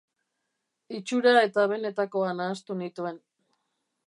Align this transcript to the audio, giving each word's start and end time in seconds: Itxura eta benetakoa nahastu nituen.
Itxura 0.99 1.33
eta 1.49 1.67
benetakoa 1.75 2.35
nahastu 2.41 2.81
nituen. 2.85 3.23